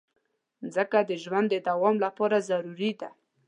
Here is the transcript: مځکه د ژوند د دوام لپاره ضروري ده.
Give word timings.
مځکه 0.61 0.99
د 1.09 1.11
ژوند 1.23 1.47
د 1.51 1.55
دوام 1.69 1.95
لپاره 2.05 2.37
ضروري 2.49 2.91
ده. 3.01 3.09